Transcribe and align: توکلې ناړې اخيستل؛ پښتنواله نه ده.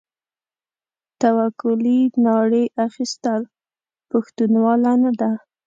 توکلې 1.21 1.99
ناړې 2.25 2.63
اخيستل؛ 2.85 3.41
پښتنواله 4.11 4.91
نه 5.03 5.11
ده. 5.19 5.31